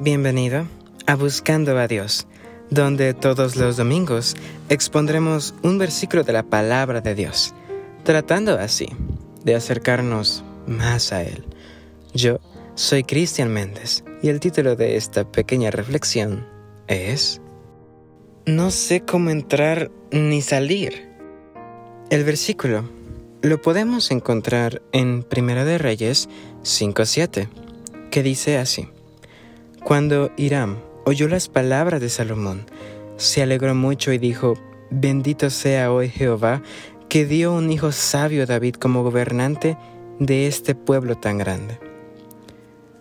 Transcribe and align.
Bienvenido 0.00 0.64
a 1.06 1.16
Buscando 1.16 1.76
a 1.76 1.88
Dios, 1.88 2.28
donde 2.70 3.14
todos 3.14 3.56
los 3.56 3.76
domingos 3.76 4.36
expondremos 4.68 5.56
un 5.64 5.76
versículo 5.76 6.22
de 6.22 6.32
la 6.32 6.44
palabra 6.44 7.00
de 7.00 7.16
Dios, 7.16 7.52
tratando 8.04 8.56
así 8.56 8.86
de 9.44 9.56
acercarnos 9.56 10.44
más 10.68 11.12
a 11.12 11.24
Él. 11.24 11.44
Yo 12.14 12.38
soy 12.76 13.02
Cristian 13.02 13.52
Méndez 13.52 14.04
y 14.22 14.28
el 14.28 14.38
título 14.38 14.76
de 14.76 14.96
esta 14.96 15.24
pequeña 15.24 15.72
reflexión 15.72 16.46
es 16.86 17.40
No 18.46 18.70
sé 18.70 19.00
cómo 19.00 19.30
entrar 19.30 19.90
ni 20.12 20.42
salir. 20.42 21.08
El 22.08 22.22
versículo 22.22 22.88
lo 23.42 23.60
podemos 23.60 24.12
encontrar 24.12 24.80
en 24.92 25.24
Primera 25.24 25.64
de 25.64 25.76
Reyes 25.76 26.28
5.7, 26.62 27.48
que 28.12 28.22
dice 28.22 28.58
así. 28.58 28.88
Cuando 29.88 30.30
Hiram 30.36 30.76
oyó 31.06 31.28
las 31.28 31.48
palabras 31.48 32.02
de 32.02 32.10
Salomón, 32.10 32.66
se 33.16 33.42
alegró 33.42 33.74
mucho 33.74 34.12
y 34.12 34.18
dijo, 34.18 34.52
Bendito 34.90 35.48
sea 35.48 35.90
hoy 35.90 36.10
Jehová, 36.10 36.60
que 37.08 37.24
dio 37.24 37.54
un 37.54 37.72
hijo 37.72 37.90
sabio 37.90 38.42
a 38.42 38.46
David 38.46 38.74
como 38.74 39.02
gobernante 39.02 39.78
de 40.18 40.46
este 40.46 40.74
pueblo 40.74 41.14
tan 41.16 41.38
grande. 41.38 41.80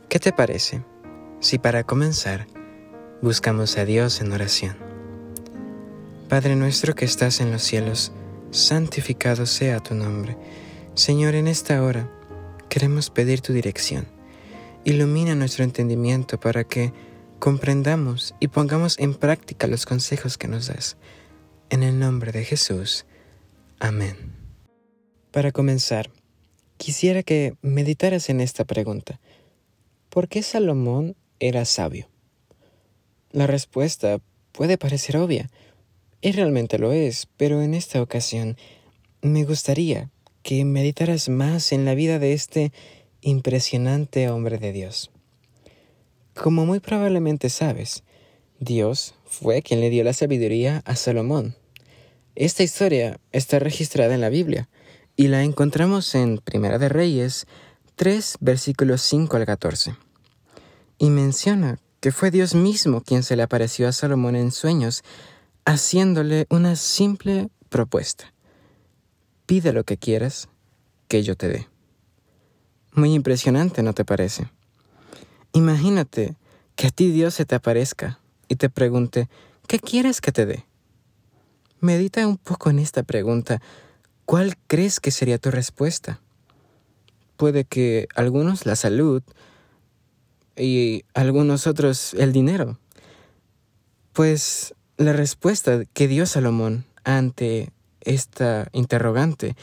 ¿Qué 0.07 0.17
te 0.19 0.31
parece 0.31 0.81
si 1.41 1.57
para 1.57 1.83
comenzar 1.83 2.47
buscamos 3.21 3.77
a 3.77 3.83
Dios 3.83 4.21
en 4.21 4.31
oración? 4.31 4.77
Padre 6.29 6.55
nuestro 6.55 6.95
que 6.95 7.03
estás 7.03 7.41
en 7.41 7.51
los 7.51 7.63
cielos, 7.63 8.13
santificado 8.51 9.45
sea 9.45 9.81
tu 9.81 9.93
nombre. 9.93 10.37
Señor, 10.93 11.35
en 11.35 11.49
esta 11.49 11.83
hora 11.83 12.09
queremos 12.69 13.09
pedir 13.09 13.41
tu 13.41 13.51
dirección. 13.51 14.16
Ilumina 14.87 15.35
nuestro 15.35 15.65
entendimiento 15.65 16.39
para 16.39 16.63
que 16.63 16.93
comprendamos 17.39 18.33
y 18.39 18.47
pongamos 18.47 18.97
en 18.99 19.15
práctica 19.15 19.67
los 19.67 19.85
consejos 19.85 20.37
que 20.37 20.47
nos 20.47 20.67
das. 20.67 20.95
En 21.69 21.83
el 21.83 21.99
nombre 21.99 22.31
de 22.31 22.45
Jesús. 22.45 23.05
Amén. 23.79 24.15
Para 25.31 25.51
comenzar, 25.51 26.09
quisiera 26.77 27.21
que 27.21 27.55
meditaras 27.61 28.29
en 28.29 28.39
esta 28.39 28.63
pregunta. 28.63 29.19
¿Por 30.07 30.29
qué 30.29 30.41
Salomón 30.41 31.17
era 31.41 31.65
sabio? 31.65 32.07
La 33.31 33.45
respuesta 33.45 34.21
puede 34.53 34.77
parecer 34.77 35.17
obvia 35.17 35.49
y 36.21 36.31
realmente 36.31 36.79
lo 36.79 36.93
es, 36.93 37.27
pero 37.35 37.61
en 37.61 37.73
esta 37.73 38.01
ocasión 38.01 38.55
me 39.21 39.43
gustaría 39.43 40.09
que 40.43 40.63
meditaras 40.63 41.27
más 41.27 41.73
en 41.73 41.83
la 41.83 41.93
vida 41.93 42.19
de 42.19 42.31
este 42.31 42.71
impresionante 43.21 44.29
hombre 44.29 44.57
de 44.57 44.71
Dios. 44.71 45.11
Como 46.33 46.65
muy 46.65 46.79
probablemente 46.79 47.49
sabes, 47.49 48.03
Dios 48.59 49.15
fue 49.25 49.61
quien 49.61 49.79
le 49.79 49.89
dio 49.89 50.03
la 50.03 50.13
sabiduría 50.13 50.81
a 50.85 50.95
Salomón. 50.95 51.55
Esta 52.35 52.63
historia 52.63 53.19
está 53.31 53.59
registrada 53.59 54.13
en 54.13 54.21
la 54.21 54.29
Biblia 54.29 54.69
y 55.15 55.27
la 55.27 55.43
encontramos 55.43 56.13
en 56.15 56.37
Primera 56.37 56.77
de 56.77 56.89
Reyes 56.89 57.47
3 57.95 58.37
versículos 58.39 59.01
5 59.01 59.35
al 59.37 59.45
14. 59.45 59.95
Y 60.99 61.09
menciona 61.09 61.79
que 61.99 62.11
fue 62.11 62.29
Dios 62.29 62.53
mismo 62.53 63.01
quien 63.01 63.23
se 63.23 63.35
le 63.35 63.43
apareció 63.43 63.87
a 63.87 63.91
Salomón 63.91 64.35
en 64.35 64.51
sueños 64.51 65.03
haciéndole 65.65 66.45
una 66.49 66.75
simple 66.75 67.49
propuesta. 67.69 68.33
Pide 69.47 69.73
lo 69.73 69.83
que 69.83 69.97
quieras 69.97 70.49
que 71.07 71.23
yo 71.23 71.35
te 71.35 71.47
dé. 71.49 71.67
Muy 72.97 73.13
impresionante, 73.13 73.83
¿no 73.83 73.93
te 73.93 74.03
parece? 74.03 74.49
Imagínate 75.53 76.35
que 76.75 76.87
a 76.87 76.89
ti 76.89 77.11
Dios 77.11 77.35
se 77.35 77.45
te 77.45 77.53
aparezca 77.53 78.19
y 78.47 78.55
te 78.55 78.71
pregunte, 78.71 79.29
¿qué 79.67 79.77
quieres 79.77 80.19
que 80.19 80.31
te 80.31 80.47
dé? 80.47 80.65
Medita 81.79 82.25
un 82.25 82.37
poco 82.37 82.71
en 82.71 82.79
esta 82.79 83.03
pregunta. 83.03 83.61
¿Cuál 84.25 84.57
crees 84.65 84.99
que 84.99 85.11
sería 85.11 85.37
tu 85.37 85.51
respuesta? 85.51 86.21
Puede 87.35 87.65
que 87.65 88.07
algunos 88.15 88.65
la 88.65 88.75
salud 88.75 89.21
y 90.55 91.05
algunos 91.13 91.67
otros 91.67 92.15
el 92.15 92.33
dinero. 92.33 92.79
Pues 94.11 94.73
la 94.97 95.13
respuesta 95.13 95.85
que 95.93 96.07
dio 96.07 96.25
Salomón 96.25 96.83
ante 97.03 97.71
esta 98.01 98.69
interrogante 98.71 99.55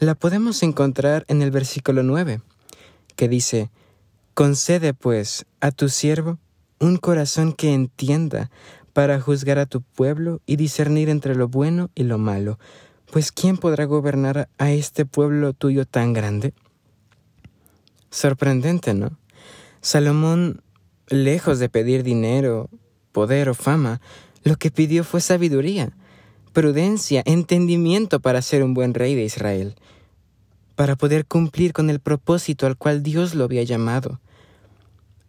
la 0.00 0.16
podemos 0.16 0.64
encontrar 0.64 1.24
en 1.28 1.40
el 1.40 1.52
versículo 1.52 2.02
9, 2.02 2.40
que 3.20 3.28
dice, 3.28 3.70
Concede 4.32 4.94
pues 4.94 5.44
a 5.60 5.72
tu 5.72 5.90
siervo 5.90 6.38
un 6.78 6.96
corazón 6.96 7.52
que 7.52 7.74
entienda 7.74 8.50
para 8.94 9.20
juzgar 9.20 9.58
a 9.58 9.66
tu 9.66 9.82
pueblo 9.82 10.40
y 10.46 10.56
discernir 10.56 11.10
entre 11.10 11.34
lo 11.34 11.46
bueno 11.46 11.90
y 11.94 12.04
lo 12.04 12.16
malo, 12.16 12.58
pues 13.12 13.30
¿quién 13.30 13.58
podrá 13.58 13.84
gobernar 13.84 14.48
a 14.56 14.70
este 14.70 15.04
pueblo 15.04 15.52
tuyo 15.52 15.84
tan 15.84 16.14
grande? 16.14 16.54
Sorprendente, 18.10 18.94
¿no? 18.94 19.18
Salomón, 19.82 20.62
lejos 21.08 21.58
de 21.58 21.68
pedir 21.68 22.02
dinero, 22.02 22.70
poder 23.12 23.50
o 23.50 23.54
fama, 23.54 24.00
lo 24.44 24.56
que 24.56 24.70
pidió 24.70 25.04
fue 25.04 25.20
sabiduría, 25.20 25.92
prudencia, 26.54 27.22
entendimiento 27.26 28.20
para 28.20 28.40
ser 28.40 28.62
un 28.62 28.72
buen 28.72 28.94
rey 28.94 29.14
de 29.14 29.24
Israel, 29.24 29.74
para 30.80 30.96
poder 30.96 31.26
cumplir 31.26 31.74
con 31.74 31.90
el 31.90 32.00
propósito 32.00 32.66
al 32.66 32.74
cual 32.74 33.02
Dios 33.02 33.34
lo 33.34 33.44
había 33.44 33.62
llamado. 33.64 34.18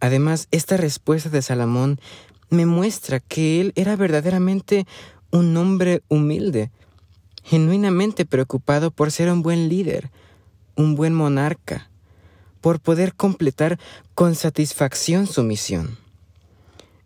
Además, 0.00 0.48
esta 0.50 0.78
respuesta 0.78 1.28
de 1.28 1.42
Salomón 1.42 2.00
me 2.48 2.64
muestra 2.64 3.20
que 3.20 3.60
él 3.60 3.74
era 3.76 3.94
verdaderamente 3.94 4.86
un 5.30 5.54
hombre 5.58 6.00
humilde, 6.08 6.70
genuinamente 7.44 8.24
preocupado 8.24 8.92
por 8.92 9.12
ser 9.12 9.30
un 9.30 9.42
buen 9.42 9.68
líder, 9.68 10.10
un 10.74 10.94
buen 10.94 11.12
monarca, 11.12 11.90
por 12.62 12.80
poder 12.80 13.14
completar 13.14 13.78
con 14.14 14.34
satisfacción 14.34 15.26
su 15.26 15.42
misión. 15.42 15.98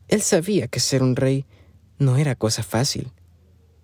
Él 0.07 0.23
sabía 0.23 0.69
que 0.69 0.79
ser 0.79 1.03
un 1.03 1.17
rey 1.17 1.47
no 1.99 2.17
era 2.17 2.37
cosa 2.37 2.63
fácil. 2.63 3.11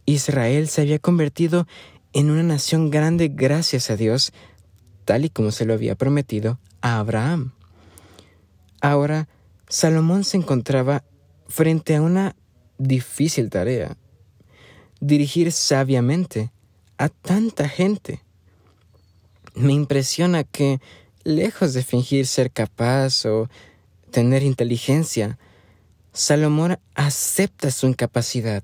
Israel 0.07 0.69
se 0.69 0.83
había 0.83 1.01
convertido 1.01 1.67
en 2.13 2.31
una 2.31 2.43
nación 2.43 2.91
grande 2.91 3.29
gracias 3.29 3.91
a 3.91 3.97
Dios, 3.97 4.33
tal 5.05 5.25
y 5.25 5.31
como 5.31 5.51
se 5.51 5.65
lo 5.65 5.75
había 5.75 5.95
prometido 5.95 6.59
a 6.81 6.99
Abraham. 6.99 7.53
Ahora, 8.81 9.29
Salomón 9.69 10.25
se 10.25 10.37
encontraba 10.37 11.05
frente 11.49 11.97
a 11.97 12.03
una 12.03 12.35
difícil 12.79 13.51
tarea, 13.51 13.97
dirigir 15.01 15.53
sabiamente 15.53 16.51
a 16.99 17.09
tanta 17.09 17.69
gente. 17.69 18.23
Me 19.55 19.73
impresiona 19.73 20.45
que, 20.45 20.81
lejos 21.25 21.75
de 21.75 21.83
fingir 21.83 22.27
ser 22.27 22.51
capaz 22.51 23.25
o 23.27 23.49
tener 24.11 24.43
inteligencia, 24.43 25.39
Salomón 26.13 26.79
acepta 26.95 27.71
su 27.71 27.87
incapacidad, 27.87 28.63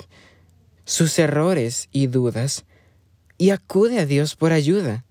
sus 0.85 1.19
errores 1.19 1.89
y 1.93 2.07
dudas, 2.07 2.65
y 3.39 3.51
acude 3.51 4.01
a 4.01 4.07
Dios 4.07 4.35
por 4.37 4.53
ayuda. 4.53 5.05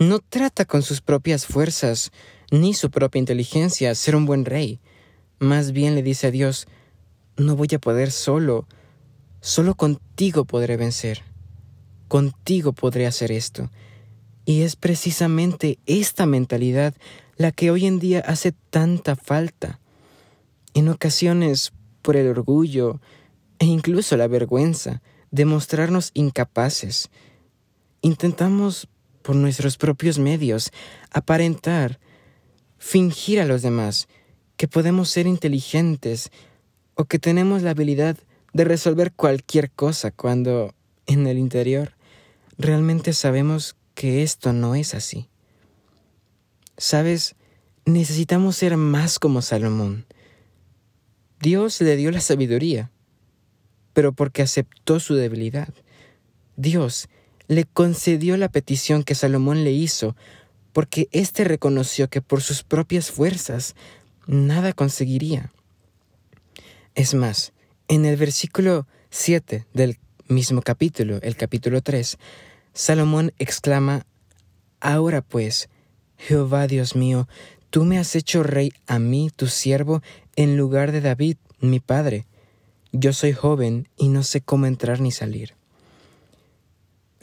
No 0.00 0.20
trata 0.20 0.64
con 0.64 0.82
sus 0.82 1.02
propias 1.02 1.44
fuerzas 1.44 2.10
ni 2.50 2.72
su 2.72 2.90
propia 2.90 3.18
inteligencia 3.18 3.94
ser 3.94 4.16
un 4.16 4.24
buen 4.24 4.46
rey. 4.46 4.80
Más 5.38 5.72
bien 5.72 5.94
le 5.94 6.02
dice 6.02 6.28
a 6.28 6.30
Dios, 6.30 6.68
no 7.36 7.54
voy 7.54 7.68
a 7.74 7.78
poder 7.78 8.10
solo, 8.10 8.66
solo 9.42 9.74
contigo 9.74 10.46
podré 10.46 10.78
vencer, 10.78 11.22
contigo 12.08 12.72
podré 12.72 13.06
hacer 13.06 13.30
esto. 13.30 13.70
Y 14.46 14.62
es 14.62 14.74
precisamente 14.74 15.78
esta 15.84 16.24
mentalidad 16.24 16.94
la 17.36 17.52
que 17.52 17.70
hoy 17.70 17.84
en 17.84 17.98
día 17.98 18.20
hace 18.20 18.52
tanta 18.70 19.16
falta. 19.16 19.80
En 20.72 20.88
ocasiones, 20.88 21.74
por 22.00 22.16
el 22.16 22.26
orgullo 22.26 23.02
e 23.58 23.66
incluso 23.66 24.16
la 24.16 24.28
vergüenza 24.28 25.02
de 25.30 25.44
mostrarnos 25.44 26.10
incapaces, 26.14 27.10
intentamos, 28.00 28.88
por 29.22 29.36
nuestros 29.36 29.76
propios 29.76 30.18
medios, 30.18 30.70
aparentar, 31.10 32.00
fingir 32.78 33.40
a 33.40 33.46
los 33.46 33.62
demás 33.62 34.08
que 34.56 34.68
podemos 34.68 35.10
ser 35.10 35.26
inteligentes 35.26 36.30
o 36.94 37.04
que 37.04 37.18
tenemos 37.18 37.62
la 37.62 37.70
habilidad 37.70 38.16
de 38.52 38.64
resolver 38.64 39.12
cualquier 39.12 39.70
cosa 39.70 40.10
cuando, 40.10 40.74
en 41.06 41.26
el 41.26 41.38
interior, 41.38 41.94
realmente 42.58 43.12
sabemos 43.12 43.76
que 43.94 44.22
esto 44.22 44.52
no 44.52 44.74
es 44.74 44.94
así. 44.94 45.28
Sabes, 46.76 47.36
necesitamos 47.84 48.56
ser 48.56 48.76
más 48.76 49.18
como 49.18 49.42
Salomón, 49.42 50.06
Dios 51.40 51.80
le 51.80 51.96
dio 51.96 52.10
la 52.10 52.20
sabiduría, 52.20 52.90
pero 53.94 54.12
porque 54.12 54.42
aceptó 54.42 55.00
su 55.00 55.14
debilidad. 55.14 55.72
Dios 56.56 57.08
le 57.50 57.64
concedió 57.64 58.36
la 58.36 58.48
petición 58.48 59.02
que 59.02 59.16
Salomón 59.16 59.64
le 59.64 59.72
hizo, 59.72 60.14
porque 60.72 61.08
éste 61.10 61.42
reconoció 61.42 62.08
que 62.08 62.22
por 62.22 62.42
sus 62.42 62.62
propias 62.62 63.10
fuerzas 63.10 63.74
nada 64.28 64.72
conseguiría. 64.72 65.50
Es 66.94 67.12
más, 67.12 67.52
en 67.88 68.04
el 68.04 68.16
versículo 68.16 68.86
7 69.10 69.66
del 69.74 69.98
mismo 70.28 70.62
capítulo, 70.62 71.18
el 71.22 71.34
capítulo 71.34 71.82
3, 71.82 72.18
Salomón 72.72 73.32
exclama, 73.40 74.06
Ahora 74.78 75.20
pues, 75.20 75.68
Jehová 76.18 76.68
Dios 76.68 76.94
mío, 76.94 77.26
tú 77.70 77.84
me 77.84 77.98
has 77.98 78.14
hecho 78.14 78.44
rey 78.44 78.72
a 78.86 79.00
mí, 79.00 79.28
tu 79.34 79.48
siervo, 79.48 80.02
en 80.36 80.56
lugar 80.56 80.92
de 80.92 81.00
David, 81.00 81.36
mi 81.58 81.80
padre. 81.80 82.28
Yo 82.92 83.12
soy 83.12 83.32
joven 83.32 83.88
y 83.96 84.06
no 84.06 84.22
sé 84.22 84.40
cómo 84.40 84.66
entrar 84.66 85.00
ni 85.00 85.10
salir. 85.10 85.58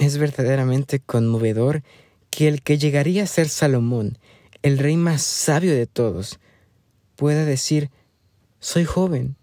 Es 0.08 0.18
verdaderamente 0.18 1.02
conmovedor 1.02 1.84
que 2.30 2.48
el 2.48 2.62
que 2.62 2.78
llegaría 2.78 3.24
a 3.24 3.28
ser 3.28 3.50
Salomón, 3.50 4.18
el 4.62 4.78
rey 4.78 4.96
más 4.96 5.22
sabio 5.22 5.74
de 5.74 5.86
todos, 5.86 6.40
pueda 7.18 7.44
decir, 7.44 7.92
soy 8.62 8.86
joven 8.86 9.36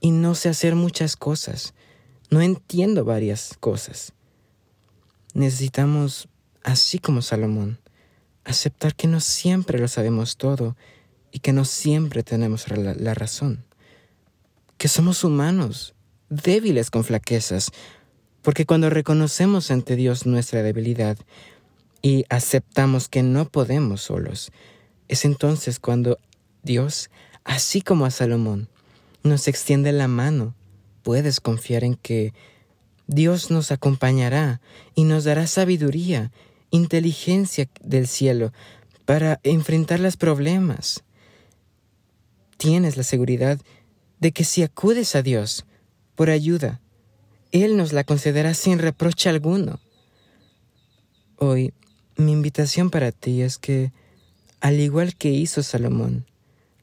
y 0.00 0.10
no 0.10 0.34
sé 0.34 0.48
hacer 0.48 0.74
muchas 0.74 1.14
cosas, 1.14 1.72
no 2.30 2.42
entiendo 2.42 3.04
varias 3.04 3.56
cosas. 3.60 4.12
Necesitamos, 5.34 6.28
así 6.64 6.98
como 6.98 7.22
Salomón, 7.22 7.78
aceptar 8.42 8.96
que 8.96 9.06
no 9.06 9.20
siempre 9.20 9.78
lo 9.78 9.86
sabemos 9.86 10.36
todo 10.36 10.76
y 11.30 11.38
que 11.38 11.52
no 11.52 11.64
siempre 11.64 12.24
tenemos 12.24 12.66
la, 12.68 13.14
razón, 13.14 13.64
que 14.78 14.88
somos 14.88 15.22
humanos, 15.22 15.94
débiles 16.28 16.90
con 16.90 17.04
flaquezas, 17.04 17.70
porque 18.42 18.66
cuando 18.66 18.90
reconocemos 18.90 19.70
ante 19.70 19.96
Dios 19.96 20.26
nuestra 20.26 20.62
debilidad 20.62 21.18
y 22.02 22.24
aceptamos 22.28 23.08
que 23.08 23.22
no 23.22 23.48
podemos 23.48 24.02
solos, 24.02 24.52
es 25.08 25.24
entonces 25.24 25.80
cuando 25.80 26.18
Dios, 26.62 27.10
así 27.44 27.80
como 27.80 28.06
a 28.06 28.10
Salomón, 28.10 28.68
nos 29.22 29.48
extiende 29.48 29.92
la 29.92 30.08
mano. 30.08 30.54
Puedes 31.02 31.40
confiar 31.40 31.84
en 31.84 31.94
que 31.94 32.32
Dios 33.06 33.50
nos 33.50 33.72
acompañará 33.72 34.60
y 34.94 35.04
nos 35.04 35.24
dará 35.24 35.46
sabiduría, 35.46 36.30
inteligencia 36.70 37.68
del 37.82 38.06
cielo 38.06 38.52
para 39.06 39.40
enfrentar 39.42 40.00
los 40.00 40.18
problemas. 40.18 41.02
Tienes 42.58 42.96
la 42.98 43.02
seguridad 43.02 43.58
de 44.20 44.32
que 44.32 44.44
si 44.44 44.62
acudes 44.62 45.16
a 45.16 45.22
Dios 45.22 45.64
por 46.14 46.28
ayuda, 46.28 46.80
Él 47.52 47.76
nos 47.76 47.92
la 47.92 48.04
concederá 48.04 48.52
sin 48.54 48.78
reproche 48.78 49.28
alguno. 49.28 49.80
Hoy, 51.36 51.72
mi 52.16 52.32
invitación 52.32 52.90
para 52.90 53.12
ti 53.12 53.42
es 53.42 53.58
que, 53.58 53.92
al 54.60 54.80
igual 54.80 55.16
que 55.16 55.30
hizo 55.30 55.62
Salomón, 55.62 56.26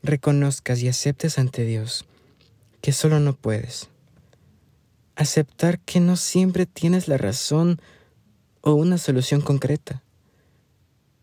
reconozcas 0.01 0.81
y 0.81 0.87
aceptes 0.87 1.37
ante 1.37 1.65
Dios 1.65 2.05
que 2.81 2.91
solo 2.91 3.19
no 3.19 3.35
puedes. 3.35 3.89
Aceptar 5.15 5.79
que 5.79 5.99
no 5.99 6.17
siempre 6.17 6.65
tienes 6.65 7.07
la 7.07 7.17
razón 7.17 7.81
o 8.61 8.73
una 8.73 8.97
solución 8.97 9.41
concreta. 9.41 10.03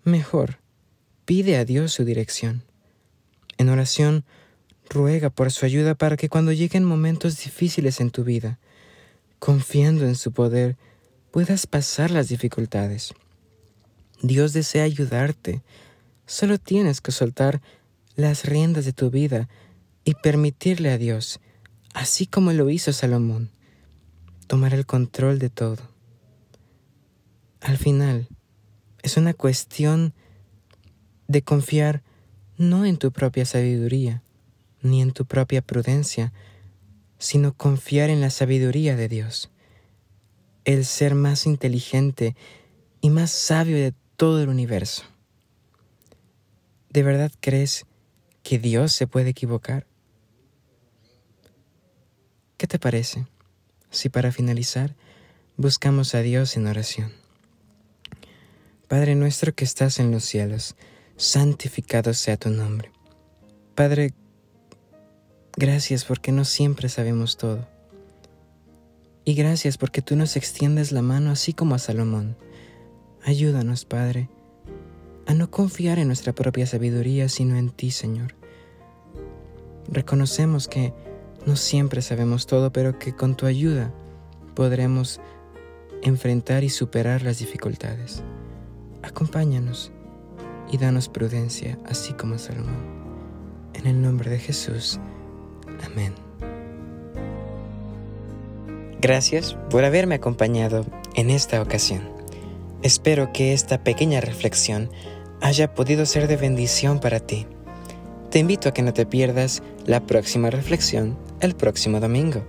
Mejor, 0.05 0.59
pide 1.25 1.57
a 1.57 1.65
Dios 1.65 1.93
su 1.93 2.05
dirección. 2.05 2.65
En 3.59 3.69
oración, 3.69 4.25
ruega 4.91 5.31
por 5.31 5.53
su 5.53 5.65
ayuda 5.65 5.95
para 5.95 6.17
que 6.17 6.29
cuando 6.29 6.53
lleguen 6.53 6.85
momentos 6.85 7.43
difíciles 7.43 8.01
en 8.01 8.11
tu 8.11 8.25
vida, 8.25 8.59
confiando 9.43 10.07
en 10.07 10.15
su 10.15 10.31
poder, 10.31 10.77
puedas 11.33 11.67
pasar 11.67 12.13
las 12.13 12.29
dificultades. 12.29 13.13
Dios 14.23 14.53
desea 14.53 14.85
ayudarte. 14.85 15.65
Solo 16.27 16.59
tienes 16.59 17.01
que 17.01 17.11
soltar 17.11 17.61
las 18.15 18.45
riendas 18.45 18.85
de 18.85 18.93
tu 18.93 19.11
vida 19.11 19.49
y 20.05 20.15
permitirle 20.15 20.93
a 20.93 20.97
Dios 20.97 21.41
así 21.93 22.29
como 22.29 22.53
lo 22.53 22.71
hizo 22.71 22.93
Salomón, 22.93 23.51
tomar 24.47 24.75
el 24.75 24.87
control 24.87 25.41
de 25.41 25.51
todo. 25.51 25.91
Al 27.61 27.79
final, 27.79 28.29
es 29.03 29.17
una 29.17 29.35
cuestión 29.35 30.15
de 31.27 31.43
confiar 31.43 32.05
no 32.59 32.87
en 32.87 32.97
tu 32.97 33.11
propia 33.11 33.45
sabiduría, 33.45 34.23
ni 34.83 35.03
en 35.03 35.11
tu 35.11 35.27
propia 35.27 35.63
prudencia, 35.63 36.33
sino 37.23 37.55
confiar 37.57 38.11
en 38.11 38.21
la 38.21 38.31
sabiduría 38.31 38.97
de 38.97 39.07
Dios, 39.07 39.49
el 40.65 40.85
ser 40.85 41.15
más 41.15 41.47
inteligente 41.47 42.35
y 43.01 43.11
más 43.11 43.31
sabio 43.31 43.77
de 43.77 43.95
todo 44.17 44.43
el 44.43 44.49
universo. 44.49 45.05
¿De 46.91 47.05
verdad 47.05 47.31
crees 47.39 47.87
que 48.43 48.59
Dios 48.59 48.91
se 48.93 49.07
puede 49.07 49.31
equivocar? 49.31 49.87
¿Qué 52.57 52.67
te 52.67 52.81
parece 52.81 53.29
si 53.91 54.09
para 54.09 54.33
finalizar 54.33 54.97
buscamos 55.57 56.17
a 56.17 56.23
Dios 56.23 56.57
en 56.57 56.67
oración? 56.67 57.13
Padre 58.89 59.15
nuestro 59.15 59.55
que 59.55 59.65
estás 59.65 60.01
en 60.01 60.11
los 60.11 60.25
cielos, 60.25 60.75
santificado 61.17 62.15
sea 62.15 62.37
tu 62.37 62.51
nombre. 62.51 62.91
Padre, 63.77 64.13
gracias 65.57 66.05
porque 66.05 66.33
no 66.33 66.45
siempre 66.45 66.89
sabemos 66.89 67.37
todo. 67.37 67.67
Y 69.25 69.35
gracias 69.35 69.79
porque 69.79 70.03
tú 70.03 70.17
nos 70.17 70.37
extiendes 70.37 70.91
la 70.91 71.03
mano 71.03 71.31
así 71.31 71.53
como 71.53 71.75
a 71.75 71.79
Salomón. 71.79 72.37
Ayúdanos, 73.25 73.85
Padre, 73.85 74.29
a 75.27 75.35
no 75.35 75.51
confiar 75.51 75.99
en 75.99 76.09
nuestra 76.09 76.33
propia 76.33 76.67
sabiduría, 76.67 77.29
sino 77.29 77.57
en 77.57 77.71
ti, 77.71 77.93
Señor. 77.93 78.35
Reconocemos 79.89 80.67
que 80.67 80.93
no 81.47 81.57
siempre 81.57 82.03
sabemos 82.03 82.47
todo, 82.47 82.73
pero 82.73 82.99
que 82.99 83.15
con 83.15 83.37
tu 83.37 83.47
ayuda 83.47 83.93
podremos 84.55 85.21
enfrentar 86.03 86.65
y 86.65 86.69
superar 86.69 87.23
las 87.23 87.39
dificultades. 87.39 88.23
Acompáñanos 89.03 89.93
y 90.71 90.79
danos 90.79 91.09
prudencia, 91.09 91.79
así 91.87 92.13
como 92.15 92.39
Salomón. 92.39 93.03
En 93.75 93.87
el 93.87 94.03
nombre 94.03 94.31
de 94.31 94.39
Jesús. 94.39 94.99
Amén. 95.85 96.15
Gracias 99.01 99.57
por 99.69 99.85
haberme 99.85 100.15
acompañado 100.15 100.87
en 101.15 101.31
esta 101.31 101.61
ocasión. 101.61 102.09
Espero 102.83 103.33
que 103.33 103.53
esta 103.53 103.83
pequeña 103.83 104.21
reflexión 104.21 104.91
haya 105.41 105.75
podido 105.75 106.07
ser 106.07 106.29
de 106.29 106.37
bendición 106.37 107.01
para 107.01 107.21
ti. 107.21 107.47
Te 108.31 108.39
invito 108.39 108.69
a 108.69 108.73
que 108.73 108.83
no 108.83 108.95
te 108.95 109.05
pierdas 109.05 109.63
la 109.87 110.07
próxima 110.07 110.51
reflexión 110.51 111.19
el 111.41 111.55
próximo 111.57 112.01
domingo. 112.01 112.43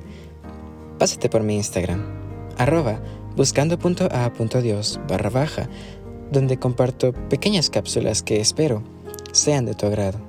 Pásate 1.00 1.28
por 1.28 1.44
mi 1.44 1.56
Instagram, 1.56 2.04
arroba 2.58 3.02
buscando.a.dios 3.36 5.00
barra 5.08 5.30
baja, 5.32 5.68
donde 6.32 6.58
comparto 6.58 7.13
pequeñas 7.30 7.70
cápsulas 7.70 8.22
que 8.22 8.40
espero 8.40 8.84
sean 9.32 9.66
de 9.66 9.74
tu 9.74 9.88
agrado, 9.88 10.20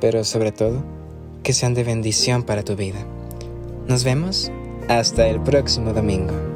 pero 0.00 0.24
sobre 0.24 0.50
todo 0.50 0.84
que 1.44 1.52
sean 1.52 1.74
de 1.74 1.84
bendición 1.84 2.42
para 2.42 2.64
tu 2.64 2.74
vida. 2.74 3.06
Nos 3.86 4.02
vemos 4.02 4.50
hasta 4.88 5.28
el 5.28 5.40
próximo 5.40 5.92
domingo. 5.92 6.53